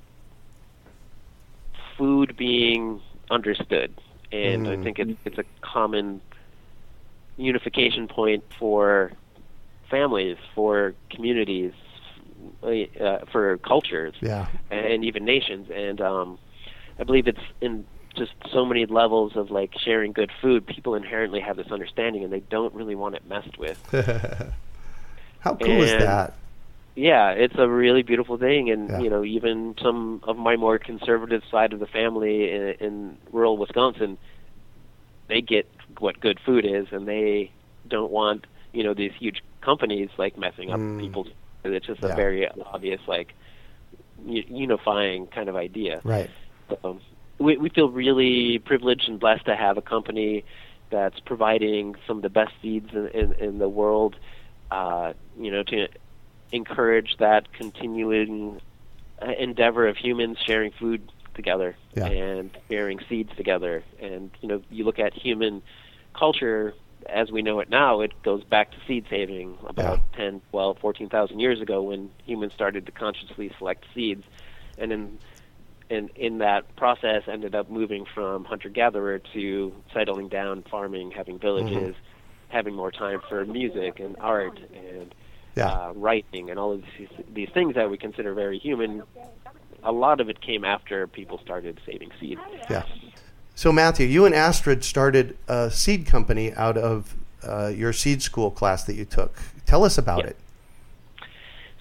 [1.96, 3.94] food being understood,
[4.32, 4.82] and I Mm.
[4.82, 6.20] think it's it's a common
[7.36, 9.12] unification point for
[9.90, 11.72] families, for communities,
[12.62, 14.46] uh, for cultures, Yeah.
[14.70, 15.68] and even nations.
[15.74, 16.38] And um,
[16.98, 17.84] I believe it's in
[18.16, 20.66] just so many levels of like sharing good food.
[20.66, 23.78] People inherently have this understanding, and they don't really want it messed with.
[25.40, 26.34] How cool is that?
[26.96, 29.00] Yeah, it's a really beautiful thing, and Yeah.
[29.00, 33.58] you know, even some of my more conservative side of the family in, in rural
[33.58, 34.16] Wisconsin,
[35.28, 37.50] they get what good food is, and they
[37.88, 41.00] don't want you know these huge companies like messing up Mm.
[41.00, 41.28] people's.
[41.64, 43.34] It's just a very obvious like
[44.24, 46.00] unifying kind of idea.
[46.04, 46.30] Right.
[46.84, 47.00] Um,
[47.38, 50.44] we, we feel really privileged and blessed to have a company
[50.90, 54.16] that's providing some of the best seeds in, in, in the world.
[54.70, 55.88] Uh, you know, to
[56.52, 58.60] encourage that continuing
[59.20, 62.06] uh, endeavor of humans sharing food together Yeah.
[62.08, 63.84] and sharing seeds together.
[64.00, 65.62] And you know, you look at human
[66.18, 66.74] culture
[67.10, 70.18] as we know it now, it goes back to seed saving about Yeah.
[70.18, 74.24] 10, 12, 14,000 years ago when humans started to consciously select seeds.
[74.78, 75.18] And in
[75.88, 81.38] and in that process ended up moving from hunter gatherer to settling down, farming, having
[81.38, 81.94] villages,
[82.48, 85.14] having more time for music and art and
[85.54, 85.70] Yeah.
[85.70, 89.04] uh, writing and all of these, these things that we consider very human.
[89.86, 92.40] A lot of it came after people started saving seeds.
[92.68, 92.82] Yeah.
[93.54, 98.50] So Matthew, you and Astrid started a seed company out of uh, your seed school
[98.50, 99.38] class that you took.
[99.64, 100.30] Tell us about Yeah.
[100.30, 100.36] it.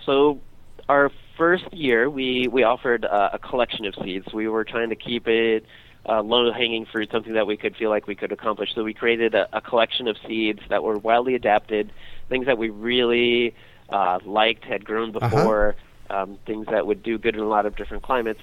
[0.06, 0.39] So,
[0.88, 4.32] our first year, we we offered uh, a collection of seeds.
[4.32, 5.65] We were trying to keep it
[6.08, 8.76] uh, low hanging fruit, something that we could feel like we could accomplish.
[8.76, 11.91] So we created a, a collection of seeds that were wildly adapted,
[12.30, 13.56] things that we really
[13.89, 15.76] uh, liked, had grown before,
[16.10, 18.39] um, things that would do good in a lot of different climates.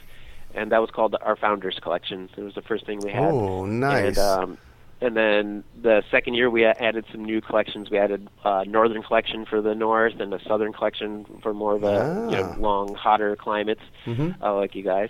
[0.54, 2.28] And that was called our Founders Collection.
[2.36, 3.30] It was the first thing we had.
[3.32, 4.18] Oh, nice.
[4.18, 4.58] And, um,
[5.00, 7.90] and then the second year, we added some new collections.
[7.90, 11.82] We added uh, Northern Collection for the north, and a Southern Collection for more of
[11.84, 12.60] a you know Ah.
[12.60, 14.36] long, hotter climates, Mhm.
[14.42, 15.08] uh, like you guys.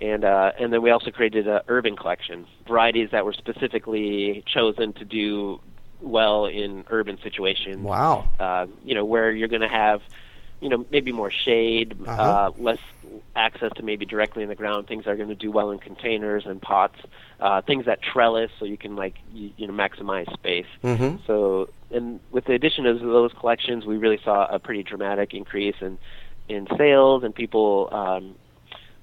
[0.00, 4.92] And uh, and then we also created a urban collection, varieties that were specifically chosen
[4.94, 5.60] to do
[6.00, 7.78] well in urban situations.
[7.78, 8.28] Wow.
[8.38, 10.00] Uh, you know where you're going to have,
[10.60, 12.50] you know, maybe more shade, uh Uh-huh.
[12.58, 12.78] less
[13.36, 14.86] access to maybe directly in the ground.
[14.88, 16.98] Things that are going to do well in containers and pots.
[17.40, 20.66] Uh, things that trellis, so you can like you, you know maximize space.
[20.82, 25.32] hmm So, and with the addition of those collections, we really saw a pretty dramatic
[25.34, 25.98] increase in
[26.48, 28.34] in sales and people, um,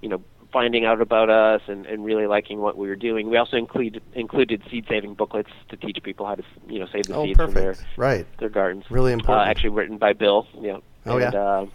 [0.01, 3.29] you know, finding out about us and, and really liking what we were doing.
[3.29, 7.07] We also include, included seed saving booklets to teach people how to, you know, save
[7.07, 7.77] the Oh, seeds from their.
[7.97, 8.25] Right.
[8.39, 8.85] their gardens.
[8.89, 9.49] Really Uh, important.
[9.49, 10.47] actually written by Bill.
[10.59, 10.77] Yeah.
[11.05, 11.39] Oh, and, yeah.
[11.39, 11.65] Uh,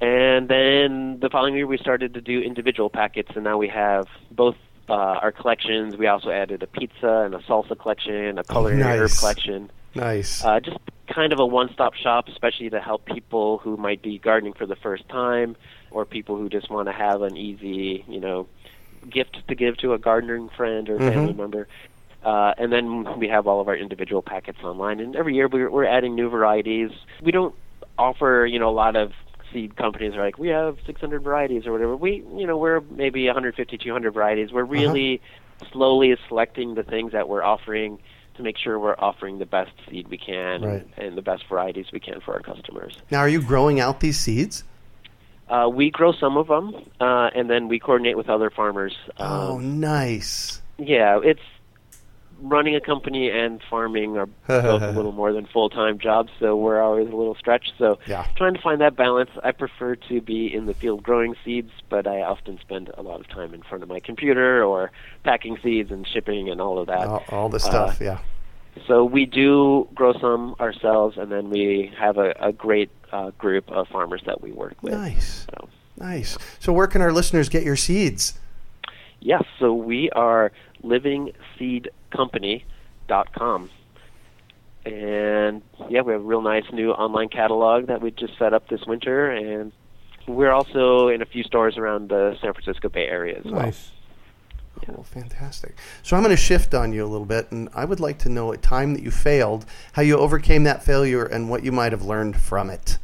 [0.00, 4.06] and then the following year, we started to do individual packets, and now we have
[4.30, 4.56] both
[4.88, 5.96] uh, our collections.
[5.96, 9.20] We also added a pizza and a salsa collection, a culinary herb nice.
[9.20, 9.70] collection.
[9.94, 10.44] Nice.
[10.44, 10.76] Uh, just
[11.08, 14.76] kind of a one-stop shop, especially to help people who might be gardening for the
[14.76, 15.56] first time,
[15.90, 18.46] or people who just want to have an easy, you know,
[19.08, 21.36] gift to give to a gardening friend or family Mhm.
[21.36, 21.68] member.
[22.24, 25.70] Uh, and then we have all of our individual packets online, and every year we're,
[25.70, 26.90] we're adding new varieties.
[27.22, 27.54] We don't
[27.98, 29.12] offer, you know, a lot of
[29.52, 31.96] seed companies are like we have 600 varieties or whatever.
[31.96, 34.52] We, you know, we're maybe 150, 200 varieties.
[34.52, 35.20] We're really
[35.72, 37.98] slowly selecting the things that we're offering
[38.36, 40.86] to make sure we're offering the best seed we can Right.
[40.96, 42.98] and, and the best varieties we can for our customers.
[43.10, 44.64] now, are you growing out these seeds?
[45.48, 48.96] Uh, we grow some of them, uh, and then we coordinate with other farmers.
[49.16, 50.60] Um, oh, nice.
[50.76, 51.40] Yeah, it's
[52.42, 56.56] running a company and farming are both a little more than full time jobs, so
[56.56, 57.72] we're always a little stretched.
[57.78, 58.26] So Yeah.
[58.36, 59.30] trying to find that balance.
[59.42, 63.20] I prefer to be in the field growing seeds, but I often spend a lot
[63.20, 64.90] of time in front of my computer or
[65.24, 67.06] packing seeds and shipping and all of that.
[67.06, 67.98] All, all the Uh, stuff.
[68.00, 68.18] yeah.
[68.86, 73.70] So we do grow some ourselves, and then we have a, a great uh, group
[73.70, 74.92] of farmers that we work with.
[74.92, 75.46] Nice.
[75.50, 75.68] So.
[75.98, 76.36] Nice.
[76.60, 78.38] So, where can our listeners get your seeds?
[79.20, 80.52] Yes, so we are
[82.16, 83.70] livingseedcompany.com.
[84.84, 88.68] And yeah, we have a real nice new online catalog that we just set up
[88.68, 89.72] this winter, and
[90.28, 93.62] we're also in a few stores around the San Francisco Bay Area as well.
[93.62, 93.90] Nice.
[94.84, 95.76] Cool, fantastic.
[96.02, 98.28] So I'm going to shift on you a little bit, and I would like to
[98.28, 101.92] know a time that you failed, how you overcame that failure, and what you might
[101.92, 102.98] have learned from it.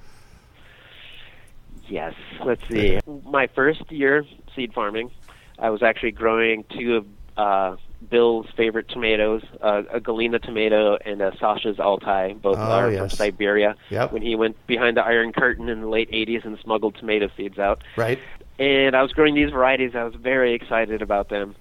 [1.89, 3.01] Yes, let's see.
[3.25, 5.11] My first year seed farming,
[5.59, 7.77] I was actually growing two of uh,
[8.11, 12.35] Bill's favorite tomatoes, uh, a Galina tomato and a Sasha's Altai.
[12.35, 13.09] Both Oh, are from.
[13.11, 13.77] Siberia.
[13.91, 14.13] Yep.
[14.13, 17.59] When he went behind the Iron Curtain in the late 80s and smuggled tomato seeds
[17.59, 17.83] out.
[17.97, 18.19] Right.
[18.59, 19.93] And I was growing these varieties.
[19.95, 21.55] I was very excited about them.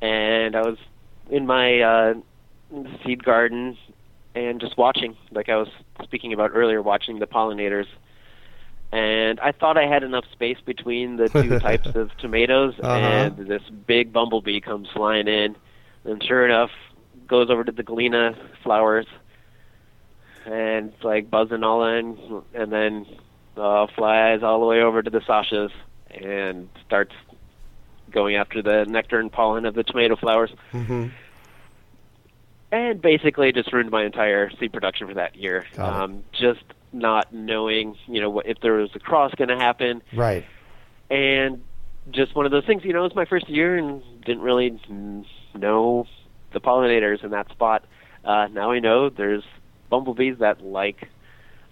[0.00, 0.78] And I was
[1.30, 2.14] in my uh,
[3.04, 3.76] seed garden
[4.34, 5.68] and just watching, like I was
[6.02, 7.86] speaking about earlier, watching the pollinators.
[8.90, 12.96] And I thought I had enough space between the two types of tomatoes, Uh-huh.
[12.96, 15.56] and this big bumblebee comes flying in,
[16.04, 16.70] and sure enough,
[17.26, 19.06] goes over to the Galina flowers,
[20.46, 22.18] and it's like buzzing all in,
[22.54, 23.04] and then
[23.58, 25.70] uh, flies all the way over to the Sashas,
[26.10, 27.12] and starts
[28.10, 31.08] going after the nectar and pollen of the tomato flowers Mm-hmm.
[32.72, 35.66] and basically just ruined my entire seed production for that year.
[35.76, 40.44] Um, just not knowing, you know, if there was a cross going to happen, Right.
[41.10, 41.62] and
[42.10, 42.84] just one of those things.
[42.84, 44.80] You know, it was my first year and didn't really
[45.54, 46.06] know
[46.52, 47.84] the pollinators in that spot.
[48.24, 49.44] Uh, now I know there's
[49.90, 51.08] bumblebees that like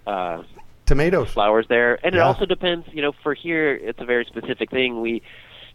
[0.07, 0.42] uh,
[0.85, 1.33] Tomatoes.
[1.33, 2.87] flowers there, and it also depends.
[2.92, 5.00] You know, for here, it's a very specific thing.
[5.00, 5.22] We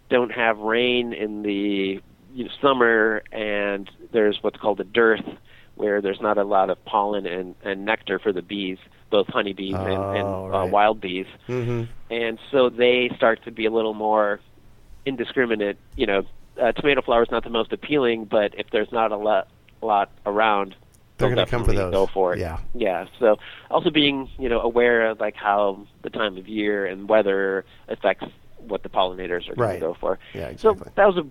[0.09, 2.01] don't have rain in the
[2.33, 5.25] you know, summer, and there's what's called a dearth,
[5.75, 8.77] where there's not a lot of pollen and, and nectar for the bees,
[9.11, 11.83] both honeybees and, and Oh, uh, wild bees, Mm-hmm.
[12.09, 14.39] and so they start to be a little more
[15.05, 15.77] indiscriminate.
[15.95, 16.23] You know,
[16.61, 19.47] uh, tomato flower is not the most appealing, but if there's not a lot
[19.81, 20.75] lot around,
[21.17, 21.91] They're gonna come for those.
[21.91, 22.39] Go for it.
[22.39, 22.59] Yeah.
[22.73, 23.05] Yeah.
[23.19, 23.37] So
[23.69, 28.25] also being you know aware of like how the time of year and weather affects
[28.57, 29.73] what the pollinators are going Right.
[29.75, 30.19] to go for.
[30.33, 30.85] Yeah, exactly.
[30.85, 31.25] So that was a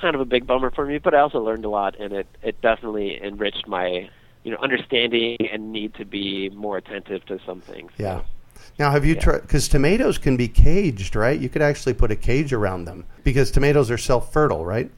[0.00, 2.26] kind of a big bummer for me, but I also learned a lot, and it
[2.42, 4.08] it definitely enriched my
[4.44, 7.90] you know understanding and need to be more attentive to some things.
[7.98, 8.22] Yeah.
[8.78, 9.20] Now, have you Yeah.
[9.20, 9.40] tried?
[9.42, 11.38] Because tomatoes can be caged, right?
[11.38, 14.90] You could actually put a cage around them because tomatoes are self-fertile, right?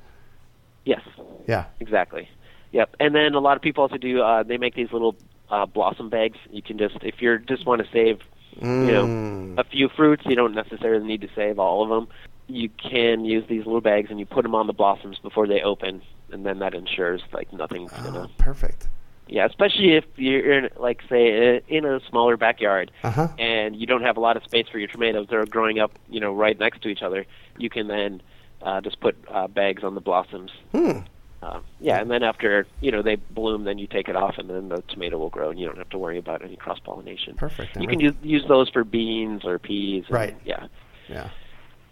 [0.84, 1.00] yes.
[1.48, 1.64] Yeah.
[1.80, 2.28] Exactly.
[2.72, 2.96] Yep.
[3.00, 4.20] And then a lot of people also do.
[4.22, 5.16] Uh, they make these little
[5.50, 6.38] uh, blossom bags.
[6.50, 8.20] You can just, if you just want to save,
[8.60, 8.86] Mm.
[8.86, 12.06] you know, a few fruits, you don't necessarily need to save all of them.
[12.48, 15.62] You can use these little bags and you put them on the blossoms before they
[15.62, 18.28] open, and then that ensures like nothing's Oh, gonna.
[18.38, 18.88] perfect.
[19.28, 23.28] Yeah, especially if you're in, like say uh, in a smaller backyard Uh huh.
[23.38, 25.26] and you don't have a lot of space for your tomatoes.
[25.30, 27.24] They're growing up, you know, right next to each other.
[27.56, 28.20] You can then
[28.60, 30.98] uh, just put uh, bags on the blossoms Hmm.
[31.42, 34.50] uh, yeah, and then after you know they bloom, then you take it off, and
[34.50, 37.34] then the tomato will grow, and you don't have to worry about any cross pollination.
[37.36, 37.76] Perfect.
[37.80, 40.04] You can use use those for beans or peas.
[40.08, 40.36] and- Right.
[40.44, 40.66] Yeah.
[41.08, 41.30] Yeah.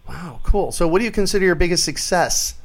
[0.07, 0.39] Wow.
[0.43, 0.71] Cool.
[0.71, 2.55] So, what do you consider your biggest success?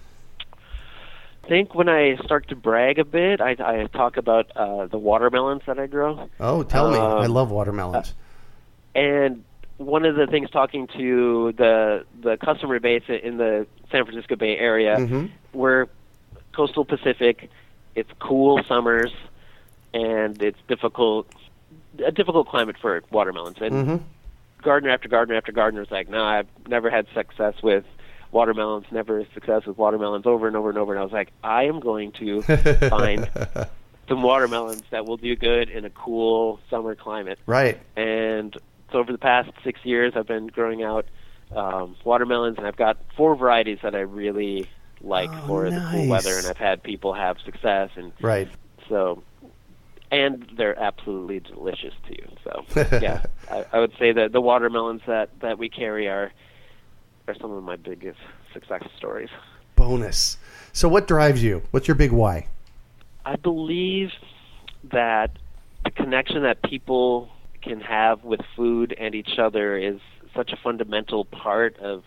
[1.46, 4.98] I think when I start to brag a bit, I, I talk about uh, the
[4.98, 6.98] watermelons that I grow, Oh, tell me.
[6.98, 8.14] Um, I love watermelons.
[8.96, 9.44] and
[9.78, 14.56] one of the things talking to the the customer base in the San Francisco Bay
[14.58, 15.30] Area, Mhm.
[15.52, 15.86] we're
[16.52, 17.48] coastal Pacific.
[17.94, 19.12] It's cool summers,
[19.94, 21.28] and it's difficult
[22.04, 23.58] a difficult climate for watermelons.
[23.60, 24.04] And Mm-hmm.
[24.62, 27.84] gardener after gardener after gardener is like, "No, I've never had success with
[28.36, 28.86] watermelons.
[28.92, 30.92] Never a success with watermelons." Over and over and over.
[30.92, 32.42] And I was like, "I am going to
[32.90, 33.28] find
[34.08, 37.80] some watermelons that will do good in a cool summer climate." Right.
[37.96, 38.56] And
[38.92, 41.06] so over the past six years, I've been growing out
[41.54, 44.68] um, watermelons, and I've got four varieties that I really
[45.00, 48.48] like Oh, for the cool weather, and I've had people have success, and Right.
[48.88, 49.22] so
[50.10, 52.24] and they're absolutely delicious too.
[52.44, 52.64] So
[53.02, 56.32] yeah, I, I would say that the watermelons that that we carry are
[57.28, 58.18] are some of my biggest
[58.52, 59.30] success stories.
[59.74, 60.38] Bonus.
[60.72, 61.62] So, what drives you?
[61.70, 62.48] What's your big why?
[63.24, 64.10] I believe
[64.92, 65.32] that
[65.84, 67.28] the connection that people
[67.62, 70.00] can have with food and each other is
[70.34, 72.04] such a fundamental part of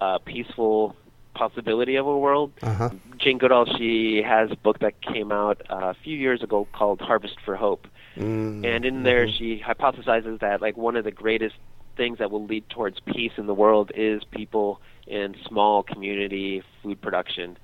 [0.00, 0.94] a peaceful
[1.34, 2.52] possibility of a world.
[2.62, 2.90] Uh huh.
[3.18, 7.00] Jane Goodall, she has a book that came out uh, a few years ago called
[7.00, 7.86] Harvest for Hope.
[8.16, 11.56] Mm, And in there, she hypothesizes that like one of the greatest
[11.98, 16.98] things that will lead towards peace in the world is people in small community food
[17.02, 17.58] production,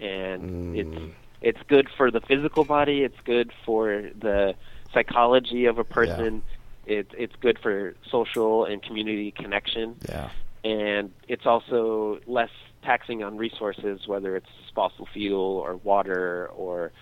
[0.00, 3.02] and it's it's good for the physical body.
[3.02, 4.54] It's good for the
[4.94, 6.42] psychology of a person.
[6.86, 10.30] It, it's good for social and community connection, yeah.
[10.64, 12.50] and it's also less
[12.82, 16.92] taxing on resources, whether it's fossil fuel or water or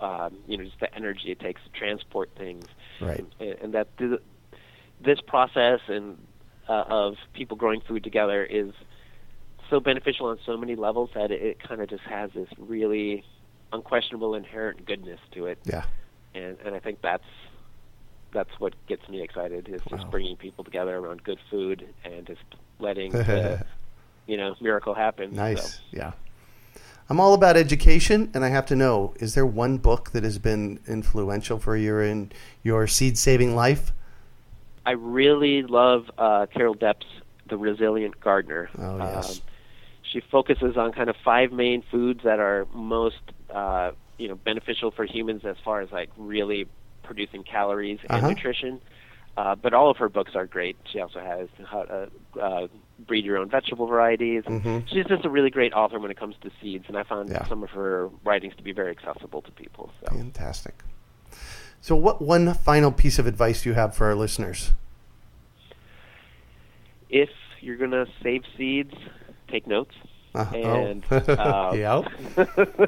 [0.00, 2.66] um, you know just the energy it takes to transport things
[3.00, 3.24] Right.
[3.38, 4.20] and, and that th-
[5.02, 6.18] this process and
[6.70, 8.70] uh, of people growing food together is
[9.68, 13.24] so beneficial on so many levels that it, it kind of just has this really
[13.72, 15.84] unquestionable inherent goodness to it, Yeah.
[16.34, 17.24] and and I think that's
[18.32, 20.10] that's what gets me excited is just Wow.
[20.10, 22.44] bringing people together around good food and just
[22.78, 23.60] letting the
[24.26, 25.34] you know miracle happen.
[25.34, 25.62] Nice.
[25.62, 26.12] So, Yeah.
[27.08, 30.38] I'm all about education, and I have to know: is there one book that has
[30.38, 32.30] been influential for you in
[32.62, 33.92] your seed saving life?
[34.90, 37.06] I really love uh, Carol Deppe's
[37.48, 38.68] The Resilient Gardener.
[38.76, 39.30] Oh yes.
[39.38, 39.42] Um,
[40.02, 43.20] she focuses on kind of five main foods that are most
[43.54, 46.66] uh, you know beneficial for humans as far as like really
[47.04, 48.30] producing calories and Uh-huh.
[48.30, 48.80] nutrition.
[49.36, 50.76] Uh, but all of her books are great.
[50.92, 52.10] She also has how to
[52.42, 52.66] uh,
[53.06, 54.42] breed your own vegetable varieties.
[54.42, 54.88] Mhm.
[54.88, 57.46] She's just a really great author when it comes to seeds, and I found Yeah.
[57.46, 59.92] some of her writings to be very accessible to people.
[60.00, 60.16] So.
[60.16, 60.74] Fantastic.
[61.80, 64.72] So, what one final piece of advice do you have for our listeners?
[67.10, 68.94] if you're going to save seeds,
[69.48, 69.94] take notes
[70.32, 71.70] Uh, and oh.
[71.70, 72.02] um, yeah.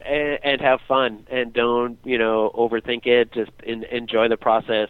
[0.00, 3.32] and, and have fun and don't you know overthink it.
[3.32, 4.88] Just in, enjoy the process.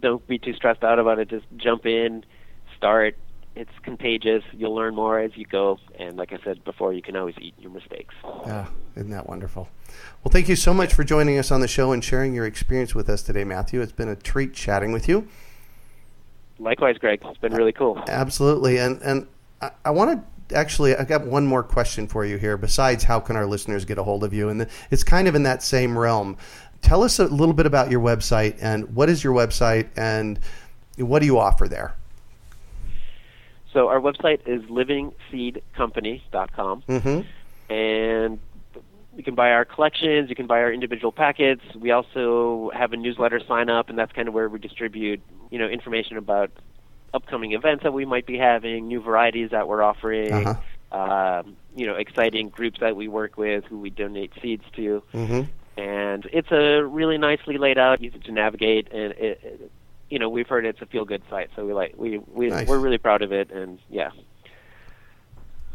[0.00, 1.28] Don't be too stressed out about it.
[1.28, 2.24] Just jump in,
[2.76, 3.16] start.
[3.54, 4.42] It's contagious.
[4.52, 5.78] You'll learn more as you go.
[5.98, 8.14] And like I said before, you can always eat your mistakes.
[8.46, 9.68] Yeah, isn't that wonderful?
[10.24, 12.94] Well, thank you so much for joining us on the show and sharing your experience
[12.94, 13.82] with us today, Matthew.
[13.82, 15.28] It's been a treat chatting with you.
[16.58, 17.20] Likewise, Greg.
[17.24, 18.02] It's been really cool.
[18.08, 19.26] Absolutely, and and
[19.60, 22.56] I, I want to actually I got one more question for you here.
[22.56, 24.48] Besides, how can our listeners get a hold of you?
[24.48, 26.36] And it's kind of in that same realm.
[26.80, 30.40] Tell us a little bit about your website and what is your website and
[30.96, 31.94] what do you offer there?
[33.72, 36.82] So our website is livingseedcompany.com.
[36.88, 37.20] Mm-hmm.
[37.72, 38.38] and
[39.14, 41.60] you can buy our collections, you can buy our individual packets.
[41.74, 45.20] We also have a newsletter sign up, and that's kind of where we distribute,
[45.50, 46.50] you know, information about
[47.12, 50.98] upcoming events that we might be having, new varieties that we're offering, Uh-huh.
[50.98, 55.02] um, you know, exciting groups that we work with who we donate seeds to.
[55.12, 55.42] Mm-hmm.
[55.80, 59.70] And it's a really nicely laid out, easy to navigate, and it, it,
[60.12, 62.68] you know, we've heard it's a feel good site, so we like we we Nice.
[62.68, 64.10] we're really proud of it, and yeah.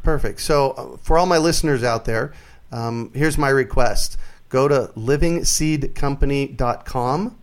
[0.04, 0.42] Perfect.
[0.42, 2.34] So, uh, for all my listeners out there,
[2.72, 4.16] um, here's my request
[4.50, 7.38] go to livingseedcompany.com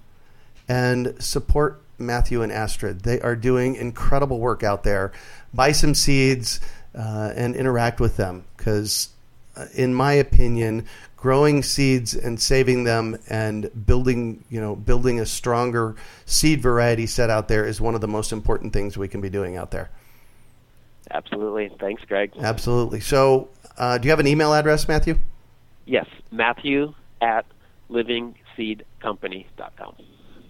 [0.69, 3.01] and support Matthew and Astrid.
[3.01, 5.11] They are doing incredible work out there.
[5.53, 6.61] Buy some seeds
[6.95, 9.09] uh, and interact with them because,
[9.57, 10.87] uh, in my opinion,
[11.25, 15.97] growing seeds and saving them and building, you know, building a stronger
[16.27, 19.31] seed variety set out there is one of the most important things we can be
[19.31, 19.89] doing out there.
[21.11, 21.71] Absolutely.
[21.81, 22.31] Thanks, Greg.
[22.39, 23.01] Absolutely.
[23.01, 23.49] So,
[23.79, 25.19] uh, do you have an email address, Matthew?
[25.87, 27.47] Yes, Matthew at
[27.89, 29.95] livingseedcompany.com.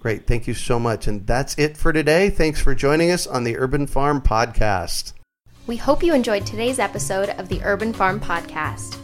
[0.01, 0.27] Great.
[0.27, 1.07] Thank you so much.
[1.07, 2.31] And that's it for today.
[2.31, 5.13] Thanks for joining us on the Urban Farm Podcast.
[5.69, 9.04] We hope you enjoyed today's episode of the Urban Farm Podcast.